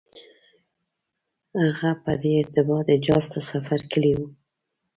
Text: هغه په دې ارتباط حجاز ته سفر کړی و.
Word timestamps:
هغه 1.63 1.89
په 2.03 2.11
دې 2.21 2.31
ارتباط 2.41 2.85
حجاز 2.95 3.25
ته 3.31 3.39
سفر 3.51 3.79
کړی 3.93 4.13
و. 4.17 4.19